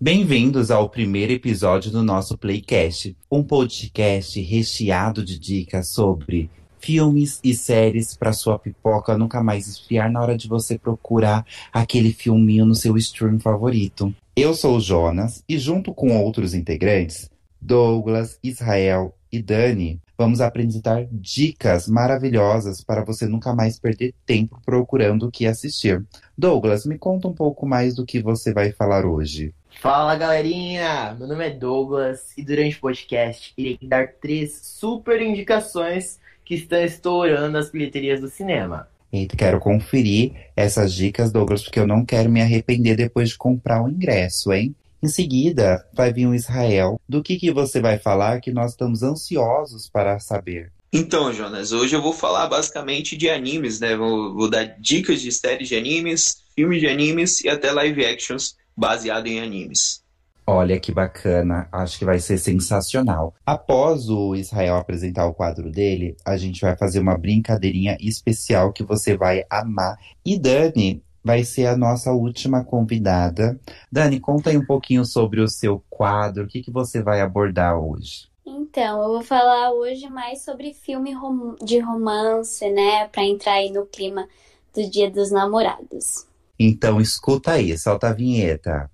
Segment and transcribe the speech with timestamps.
[0.00, 6.48] Bem-vindos ao primeiro episódio do nosso Playcast, um podcast recheado de dicas sobre
[6.78, 12.12] filmes e séries para sua pipoca nunca mais esfriar na hora de você procurar aquele
[12.12, 14.14] filminho no seu stream favorito.
[14.36, 17.28] Eu sou o Jonas e junto com outros integrantes,
[17.60, 25.26] Douglas, Israel e Dani, vamos apresentar dicas maravilhosas para você nunca mais perder tempo procurando
[25.26, 26.04] o que assistir.
[26.36, 29.52] Douglas, me conta um pouco mais do que você vai falar hoje.
[29.80, 36.18] Fala galerinha, meu nome é Douglas e durante o podcast irei dar três super indicações
[36.44, 38.88] que estão estourando as bilheterias do cinema.
[39.12, 43.80] E quero conferir essas dicas, Douglas, porque eu não quero me arrepender depois de comprar
[43.80, 44.74] o ingresso, hein?
[45.00, 47.00] Em seguida, vai vir o Israel.
[47.08, 50.72] Do que, que você vai falar que nós estamos ansiosos para saber?
[50.92, 53.96] Então, Jonas, hoje eu vou falar basicamente de animes, né?
[53.96, 58.56] Vou, vou dar dicas de séries de animes, filmes de animes e até live actions
[58.78, 60.06] baseado em animes.
[60.46, 63.34] Olha que bacana, acho que vai ser sensacional.
[63.44, 68.82] Após o Israel apresentar o quadro dele, a gente vai fazer uma brincadeirinha especial que
[68.82, 69.98] você vai amar.
[70.24, 73.60] E Dani vai ser a nossa última convidada.
[73.92, 77.78] Dani, conta aí um pouquinho sobre o seu quadro, o que, que você vai abordar
[77.78, 78.28] hoje?
[78.46, 81.14] Então, eu vou falar hoje mais sobre filme
[81.62, 84.26] de romance, né, para entrar aí no clima
[84.74, 86.26] do Dia dos Namorados.
[86.60, 88.90] Então escuta aí, solta a vinheta.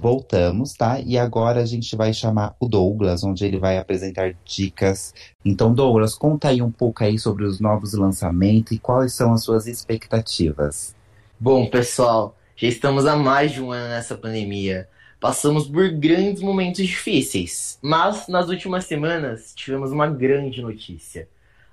[0.00, 0.98] Voltamos, tá?
[1.00, 5.14] E agora a gente vai chamar o Douglas, onde ele vai apresentar dicas.
[5.44, 9.44] Então, Douglas, conta aí um pouco aí sobre os novos lançamentos e quais são as
[9.44, 10.96] suas expectativas.
[11.38, 14.88] Bom, pessoal, já estamos há mais de um ano nessa pandemia.
[15.22, 21.28] Passamos por grandes momentos difíceis, mas nas últimas semanas tivemos uma grande notícia: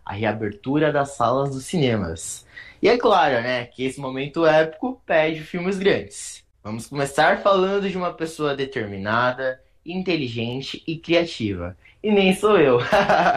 [0.06, 2.46] a reabertura das salas dos cinemas.
[2.80, 6.46] E é claro, né, que esse momento épico pede filmes grandes.
[6.64, 11.76] Vamos começar falando de uma pessoa determinada, inteligente e criativa.
[12.04, 12.78] E nem sou eu.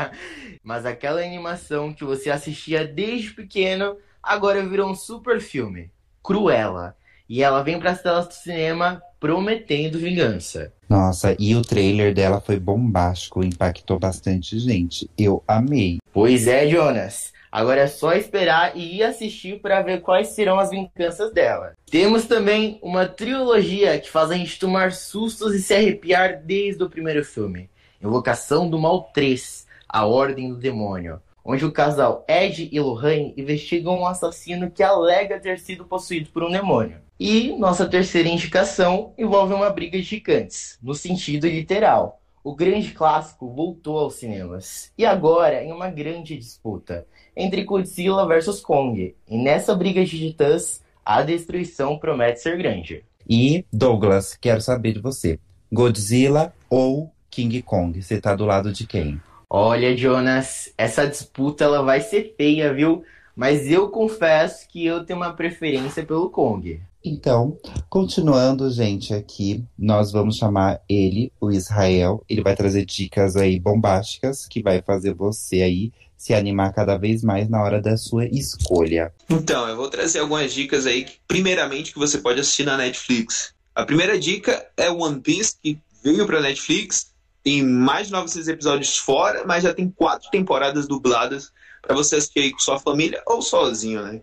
[0.63, 5.91] Mas aquela animação que você assistia desde pequeno agora virou um super filme.
[6.23, 6.95] Cruella.
[7.27, 10.73] E ela vem para as telas do cinema prometendo vingança.
[10.89, 15.09] Nossa, e o trailer dela foi bombástico, impactou bastante gente.
[15.17, 16.01] Eu amei.
[16.13, 17.33] Pois é, Jonas.
[17.51, 21.75] Agora é só esperar e ir assistir para ver quais serão as vinganças dela.
[21.89, 26.91] Temos também uma trilogia que faz a gente tomar sustos e se arrepiar desde o
[26.91, 27.71] primeiro filme.
[28.03, 34.01] Invocação do Mal 3, A Ordem do Demônio, onde o casal Ed e Lohane investigam
[34.01, 36.97] um assassino que alega ter sido possuído por um demônio.
[37.25, 42.21] E nossa terceira indicação envolve uma briga de gigantes, no sentido literal.
[42.43, 47.07] O grande clássico voltou aos cinemas, e agora em uma grande disputa
[47.37, 49.15] entre Godzilla versus Kong.
[49.29, 53.05] E nessa briga de titãs, a destruição promete ser grande.
[53.31, 55.39] E Douglas, quero saber de você.
[55.73, 58.03] Godzilla ou King Kong?
[58.03, 59.21] Você tá do lado de quem?
[59.49, 63.05] Olha, Jonas, essa disputa ela vai ser feia, viu?
[63.37, 66.81] Mas eu confesso que eu tenho uma preferência pelo Kong.
[67.05, 67.59] Então,
[67.89, 72.25] continuando, gente, aqui, nós vamos chamar ele, o Israel.
[72.29, 77.25] Ele vai trazer dicas aí bombásticas que vai fazer você aí se animar cada vez
[77.25, 79.13] mais na hora da sua escolha.
[79.29, 83.53] Então, eu vou trazer algumas dicas aí, primeiramente, que você pode assistir na Netflix.
[83.75, 87.11] A primeira dica é One Piece, que veio para Netflix.
[87.43, 92.39] Tem mais de 900 episódios fora, mas já tem quatro temporadas dubladas para você assistir
[92.39, 94.21] aí com sua família ou sozinho, né?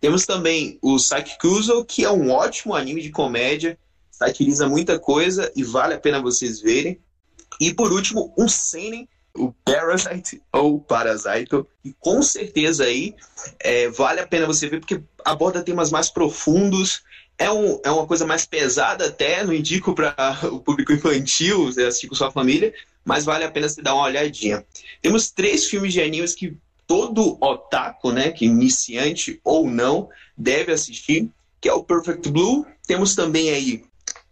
[0.00, 3.78] Temos também o Saikuzo, que é um ótimo anime de comédia,
[4.10, 6.98] satiriza muita coisa e vale a pena vocês verem.
[7.60, 13.14] E por último, um seinen, o Parasite ou Parasito, e com certeza aí
[13.58, 17.02] é, vale a pena você ver porque aborda temas mais profundos.
[17.38, 20.14] É, um, é uma coisa mais pesada até, não indico para
[20.50, 22.72] o público infantil assistir com sua família,
[23.04, 24.64] mas vale a pena você dar uma olhadinha.
[25.02, 26.56] Temos três filmes de animes que
[26.90, 32.66] todo otaku, né, que iniciante ou não, deve assistir, que é o Perfect Blue.
[32.84, 33.84] Temos também aí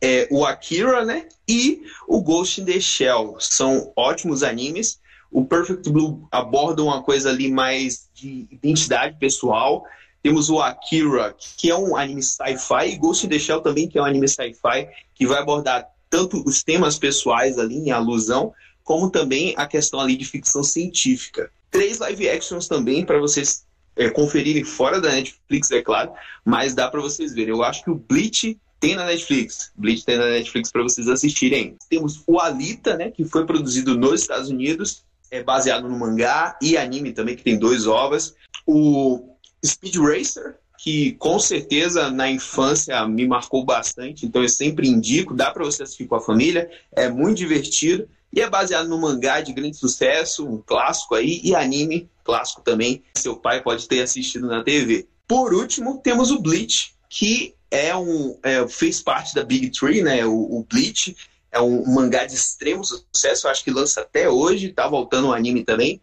[0.02, 3.36] é, o Akira, né, e o Ghost in the Shell.
[3.38, 4.98] São ótimos animes.
[5.30, 9.84] O Perfect Blue aborda uma coisa ali mais de identidade pessoal.
[10.20, 13.98] Temos o Akira, que é um anime sci-fi, e Ghost in the Shell também, que
[13.98, 18.52] é um anime sci-fi, que vai abordar tanto os temas pessoais ali em alusão,
[18.82, 23.66] como também a questão ali de ficção científica três live actions também para vocês
[23.96, 26.12] é, conferirem fora da Netflix, é claro,
[26.44, 27.54] mas dá para vocês verem.
[27.54, 29.72] Eu acho que o Bleach tem na Netflix.
[29.76, 31.76] Bleach tem na Netflix para vocês assistirem.
[31.90, 36.76] Temos o Alita, né, que foi produzido nos Estados Unidos, é baseado no mangá e
[36.76, 38.34] anime também, que tem dois ovas.
[38.66, 45.34] o Speed Racer, que com certeza na infância me marcou bastante, então eu sempre indico,
[45.34, 49.40] dá para você assistir com a família, é muito divertido e é baseado no mangá
[49.40, 54.46] de grande sucesso, um clássico aí, e anime, clássico também, seu pai pode ter assistido
[54.46, 55.06] na TV.
[55.26, 60.24] Por último, temos o Bleach, que é um é, fez parte da Big Tree, né?
[60.24, 61.16] O, o Bleach
[61.50, 65.64] é um mangá de extremo sucesso, acho que lança até hoje, tá voltando o anime
[65.64, 66.00] também.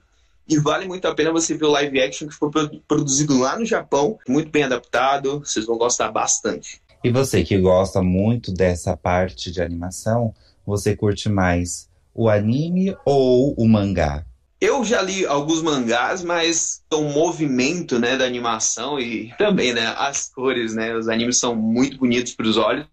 [0.47, 2.51] E vale muito a pena você ver o live action que foi
[2.87, 6.81] produzido lá no Japão, muito bem adaptado, vocês vão gostar bastante.
[7.03, 10.35] E você que gosta muito dessa parte de animação,
[10.65, 14.25] você curte mais o anime ou o mangá?
[14.61, 20.29] Eu já li alguns mangás, mas o movimento né, da animação e também né, as
[20.29, 20.95] cores, né?
[20.95, 22.87] Os animes são muito bonitos para os olhos.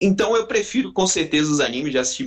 [0.00, 2.24] Então eu prefiro com certeza os animes, já assisti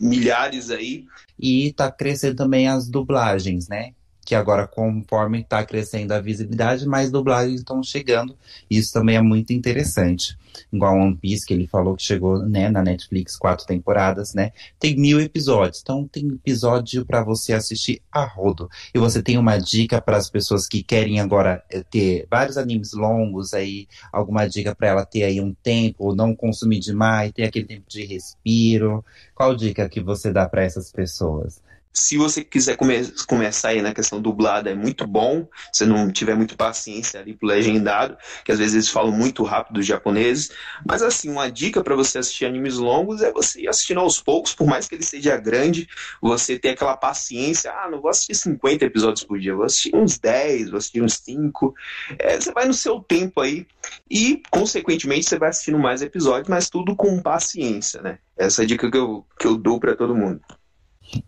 [0.00, 1.04] milhares aí.
[1.38, 3.92] E tá crescendo também as dublagens, né?
[4.24, 8.36] Que agora, conforme está crescendo a visibilidade, mais dublagens estão chegando.
[8.70, 10.36] Isso também é muito interessante.
[10.72, 14.52] Igual One Piece, que ele falou que chegou né, na Netflix quatro temporadas, né?
[14.78, 15.80] Tem mil episódios.
[15.82, 18.68] Então tem episódio para você assistir a rodo.
[18.94, 22.92] E você tem uma dica para as pessoas que querem agora eh, ter vários animes
[22.92, 27.66] longos aí, alguma dica para ela ter aí um tempo, não consumir demais, ter aquele
[27.66, 29.04] tempo de respiro.
[29.34, 31.60] Qual dica que você dá para essas pessoas?
[31.96, 35.46] Se você quiser come começar aí na questão dublada, é muito bom.
[35.72, 39.78] Se não tiver muito paciência ali pro legendado, que às vezes eles falam muito rápido
[39.78, 40.50] os japoneses.
[40.84, 44.52] Mas assim, uma dica para você assistir animes longos é você ir assistindo aos poucos,
[44.52, 45.88] por mais que ele seja grande,
[46.20, 47.70] você ter aquela paciência.
[47.70, 51.14] Ah, não vou assistir 50 episódios por dia, vou assistir uns 10, vou assistir uns
[51.18, 51.74] 5.
[52.18, 53.68] É, você vai no seu tempo aí
[54.10, 58.18] e, consequentemente, você vai assistindo mais episódios, mas tudo com paciência, né?
[58.36, 60.40] Essa é a dica que eu, que eu dou para todo mundo.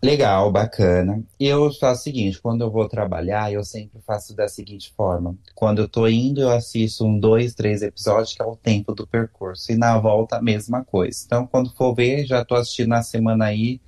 [0.03, 1.23] Legal, bacana.
[1.39, 5.35] Eu faço o seguinte, quando eu vou trabalhar, eu sempre faço da seguinte forma.
[5.55, 9.07] Quando eu tô indo, eu assisto um, dois, três episódios, que é o tempo do
[9.07, 9.71] percurso.
[9.71, 11.23] E na volta, a mesma coisa.
[11.25, 13.79] Então, quando for ver, já tô assistindo na semana aí,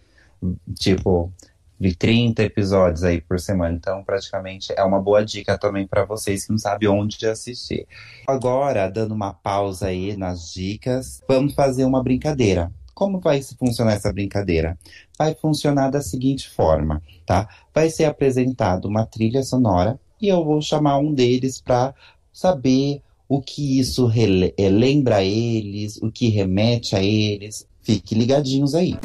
[0.76, 1.32] tipo,
[1.80, 3.76] de 30 episódios aí por semana.
[3.76, 7.88] Então, praticamente é uma boa dica também para vocês que não sabem onde assistir.
[8.28, 12.72] Agora, dando uma pausa aí nas dicas, vamos fazer uma brincadeira.
[13.00, 14.78] Como vai funcionar essa brincadeira?
[15.18, 17.48] Vai funcionar da seguinte forma, tá?
[17.74, 21.96] Vai ser apresentado uma trilha sonora e eu vou chamar um deles para
[22.34, 27.66] saber o que isso eh, lembra a eles, o que remete a eles.
[27.82, 28.98] Fique ligadinhos aí.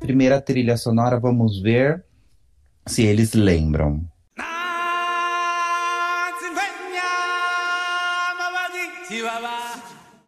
[0.00, 2.04] Primeira trilha sonora, vamos ver
[2.84, 4.04] se eles lembram.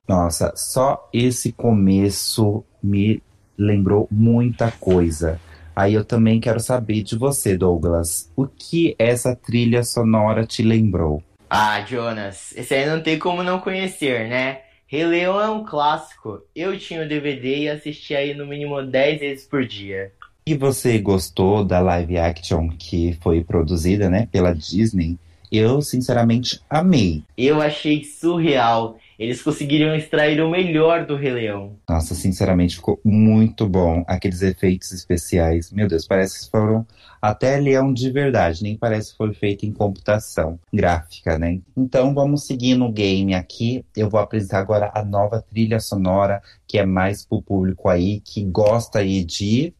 [0.08, 3.22] Nossa, só esse começo me
[3.58, 5.40] lembrou muita coisa.
[5.74, 8.30] Aí eu também quero saber de você, Douglas.
[8.36, 11.22] O que essa trilha sonora te lembrou?
[11.50, 14.60] Ah, Jonas, esse aí não tem como não conhecer, né?
[14.86, 16.40] Rei Leão é um clássico.
[16.54, 20.12] Eu tinha o DVD e assistia aí no mínimo 10 vezes por dia.
[20.46, 25.18] E você gostou da live action que foi produzida, né, pela Disney?
[25.50, 27.24] Eu, sinceramente, amei.
[27.36, 28.96] Eu achei surreal.
[29.18, 31.76] Eles conseguiram extrair o melhor do Rei Leão.
[31.88, 34.04] Nossa, sinceramente, ficou muito bom.
[34.06, 35.72] Aqueles efeitos especiais.
[35.72, 36.86] Meu Deus, parece que foram
[37.20, 38.62] até leão de verdade.
[38.62, 41.60] Nem parece que foi feito em computação gráfica, né?
[41.76, 43.84] Então, vamos seguir no game aqui.
[43.96, 48.44] Eu vou apresentar agora a nova trilha sonora, que é mais pro público aí, que
[48.44, 49.72] gosta aí de...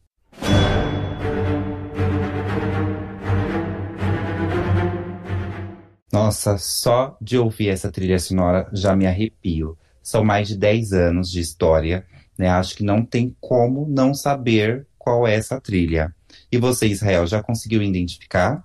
[6.27, 9.79] Nossa, só de ouvir essa trilha sonora já me arrepio.
[10.03, 12.05] São mais de 10 anos de história,
[12.37, 12.49] né?
[12.49, 16.13] Acho que não tem como não saber qual é essa trilha.
[16.51, 18.61] E você, Israel, já conseguiu identificar?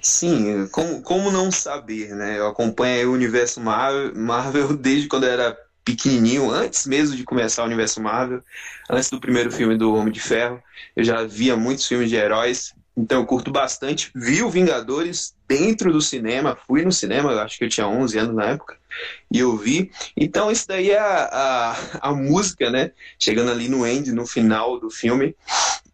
[0.00, 2.38] Sim, como, como não saber, né?
[2.38, 7.64] Eu acompanho o universo Marvel, Marvel desde quando eu era pequenininho, antes mesmo de começar
[7.64, 8.40] o universo Marvel,
[8.88, 10.62] antes do primeiro filme do Homem de Ferro.
[10.94, 14.10] Eu já via muitos filmes de heróis, então eu curto bastante.
[14.12, 18.34] Vi o Vingadores dentro do cinema, fui no cinema, acho que eu tinha 11 anos
[18.34, 18.76] na época,
[19.30, 19.92] e eu vi.
[20.16, 22.90] Então isso daí é a, a, a música, né?
[23.16, 25.36] Chegando ali no end, no final do filme,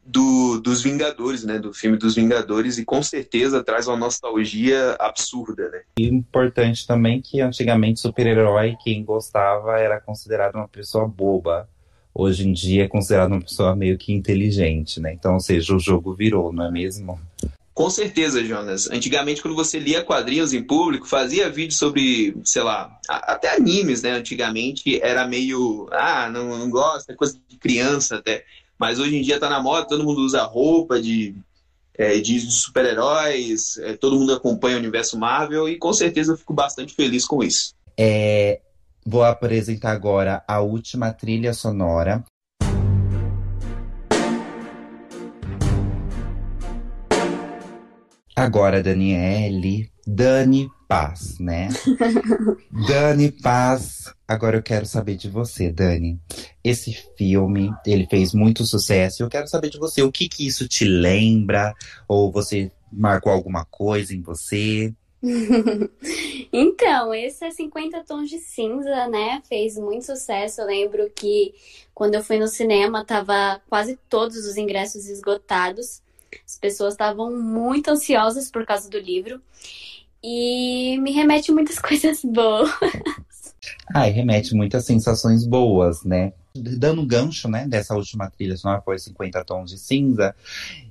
[0.04, 1.58] do, dos Vingadores, né?
[1.58, 5.82] Do filme dos Vingadores, e com certeza traz uma nostalgia absurda, né?
[5.99, 11.68] E importante também que antigamente super-herói, quem gostava, era considerado uma pessoa boba
[12.14, 15.12] hoje em dia é considerado uma pessoa meio que inteligente, né?
[15.12, 17.18] Então, ou seja, o jogo virou, não é mesmo?
[17.75, 18.88] Com certeza, Jonas.
[18.88, 24.12] Antigamente, quando você lia quadrinhos em público, fazia vídeo sobre, sei lá, até animes, né?
[24.12, 28.44] Antigamente era meio, ah, não, não gosta, é coisa de criança até.
[28.78, 31.35] Mas hoje em dia tá na moda, todo mundo usa roupa de
[31.97, 36.52] é, de super-heróis, é, todo mundo acompanha o universo Marvel e com certeza eu fico
[36.52, 37.73] bastante feliz com isso.
[37.97, 38.61] É,
[39.06, 42.25] vou apresentar agora a última trilha sonora.
[48.37, 51.68] Agora, Daniele, Dani Paz, né?
[52.88, 56.20] Dani Paz, agora eu quero saber de você, Dani.
[56.62, 59.23] Esse filme, ele fez muito sucesso.
[59.23, 61.73] Eu quero saber de você, o que que isso te lembra?
[62.08, 64.92] Ou você marcou alguma coisa em você?
[66.52, 69.43] então, esse é 50 Tons de Cinza, né?
[69.49, 70.61] Fez muito sucesso.
[70.61, 71.54] Eu lembro que
[71.95, 76.02] quando eu fui no cinema, tava quase todos os ingressos esgotados.
[76.47, 79.40] As pessoas estavam muito ansiosas por causa do livro.
[80.23, 82.71] E me remete muitas coisas boas.
[83.95, 86.33] E remete muitas sensações boas, né?
[86.54, 90.35] Dando gancho, né, dessa última trilha sonora, foi 50 Tons de Cinza.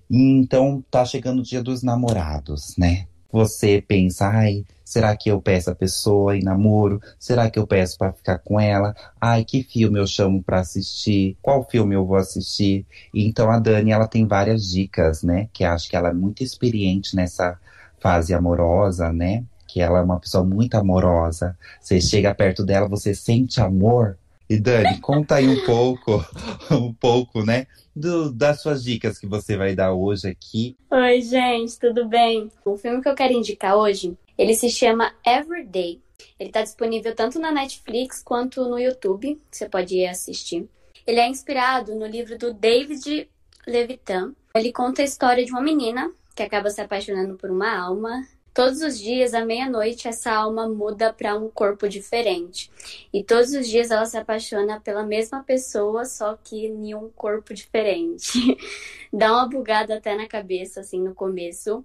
[0.09, 3.07] Então, tá chegando o dia dos namorados, né?
[3.33, 7.01] Você pensa, ai, será que eu peço a pessoa em namoro?
[7.17, 8.95] Será que eu peço para ficar com ela?
[9.19, 11.35] Ai, que filme eu chamo para assistir?
[11.41, 12.85] Qual filme eu vou assistir?
[13.11, 15.49] Então a Dani, ela tem várias dicas, né?
[15.51, 17.59] Que acho que ela é muito experiente nessa
[17.99, 19.43] fase amorosa, né?
[19.67, 21.57] Que ela é uma pessoa muito amorosa.
[21.81, 24.15] Você chega perto dela, você sente amor.
[24.49, 26.25] E Dani, conta aí um pouco,
[26.71, 27.67] um pouco, né?
[27.95, 30.75] do, das suas dicas que você vai dar hoje aqui.
[30.89, 32.49] Oi, gente, tudo bem?
[32.65, 36.01] O filme que eu quero indicar hoje, ele se chama Everyday.
[36.39, 40.67] Ele está disponível tanto na Netflix quanto no YouTube, você pode ir assistir.
[41.05, 43.29] Ele é inspirado no livro do David
[43.67, 44.33] Levitan.
[44.55, 48.81] Ele conta a história de uma menina que acaba se apaixonando por uma alma Todos
[48.81, 52.69] os dias, à meia-noite, essa alma muda para um corpo diferente.
[53.11, 57.53] E todos os dias ela se apaixona pela mesma pessoa, só que em um corpo
[57.53, 58.55] diferente.
[59.11, 61.83] Dá uma bugada até na cabeça, assim, no começo.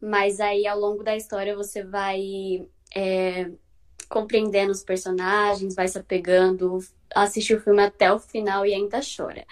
[0.00, 3.50] Mas aí, ao longo da história, você vai é,
[4.08, 6.78] compreendendo os personagens, vai se apegando,
[7.14, 9.44] assiste o filme até o final e ainda chora.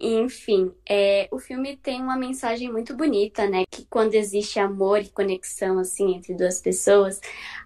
[0.00, 3.64] Enfim, é, o filme tem uma mensagem muito bonita, né?
[3.70, 7.20] Que quando existe amor e conexão, assim, entre duas pessoas,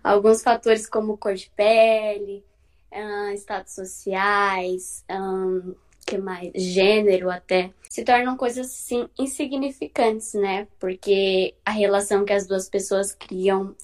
[0.05, 2.45] alguns fatores como cor de pele,
[2.93, 5.75] uh, sociais, um,
[6.07, 6.53] que mais?
[6.55, 10.69] Gênero até, se tornam coisas, assim, insignificantes, né?
[10.79, 13.75] Porque a relação que as duas pessoas criam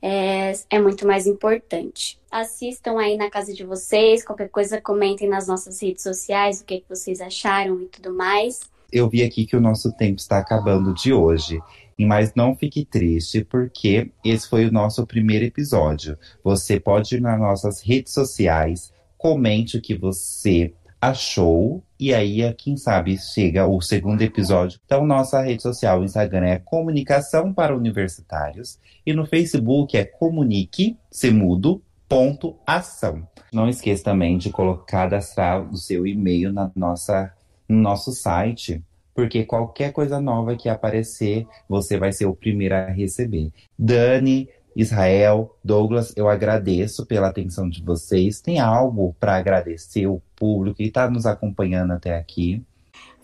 [0.00, 2.18] é, é muito mais importante.
[2.30, 6.80] Assistam aí na casa de vocês, qualquer coisa comentem nas nossas redes sociais o que,
[6.80, 8.60] que vocês acharam e tudo mais.
[8.92, 11.60] Eu vi aqui que o nosso tempo está acabando de hoje.
[11.98, 16.18] Mas não fique triste, porque esse foi o nosso primeiro episódio.
[16.44, 20.74] Você pode ir nas nossas redes sociais, comente o que você
[21.10, 21.82] achou.
[21.98, 24.78] E aí, quem sabe, chega o segundo episódio.
[24.84, 28.78] Então, nossa rede social, o Instagram é Comunicação para Universitários.
[29.04, 33.26] E no Facebook é Comunique, Semudo, ponto ação.
[33.52, 37.32] Não esqueça também de colocar, cadastrar o seu e-mail na nossa,
[37.68, 38.82] no nosso site,
[39.14, 43.50] porque qualquer coisa nova que aparecer, você vai ser o primeiro a receber.
[43.78, 48.42] Dani, Israel, Douglas, eu agradeço pela atenção de vocês.
[48.42, 52.62] Tem algo para agradecer público que está nos acompanhando até aqui?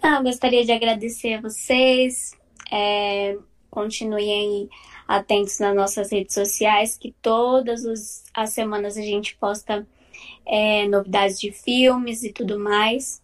[0.02, 2.33] Ah, gostaria de agradecer a vocês.
[2.71, 3.37] É,
[3.71, 4.69] continuem
[5.07, 9.87] atentos nas nossas redes sociais, que todas os, as semanas a gente posta
[10.47, 13.23] é, novidades de filmes e tudo mais.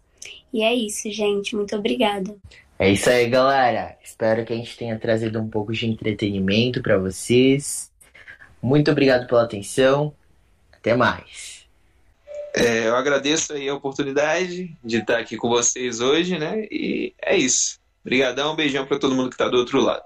[0.52, 1.56] E é isso, gente.
[1.56, 2.36] Muito obrigada.
[2.78, 3.96] É isso aí, galera.
[4.02, 7.90] Espero que a gente tenha trazido um pouco de entretenimento para vocês.
[8.62, 10.14] Muito obrigado pela atenção.
[10.72, 11.57] Até mais.
[12.54, 16.66] É, eu agradeço aí a oportunidade de estar aqui com vocês hoje, né?
[16.70, 17.78] E é isso.
[18.04, 20.02] Obrigadão, beijão para todo mundo que está do outro lado.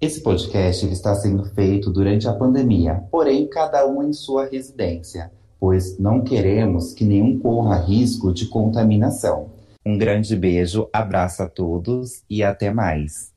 [0.00, 5.96] Esse podcast está sendo feito durante a pandemia, porém cada um em sua residência, pois
[5.98, 9.50] não queremos que nenhum corra risco de contaminação.
[9.86, 13.32] Um grande beijo, abraço a todos e até mais.